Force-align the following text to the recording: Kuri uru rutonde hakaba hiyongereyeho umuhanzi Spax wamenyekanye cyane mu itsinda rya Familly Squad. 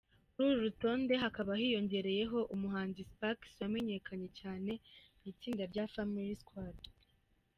Kuri 0.31 0.45
uru 0.51 0.63
rutonde 0.67 1.13
hakaba 1.23 1.51
hiyongereyeho 1.61 2.37
umuhanzi 2.55 3.01
Spax 3.11 3.39
wamenyekanye 3.61 4.27
cyane 4.39 4.71
mu 5.19 5.25
itsinda 5.31 5.63
rya 5.71 5.83
Familly 5.93 6.37
Squad. 6.41 6.77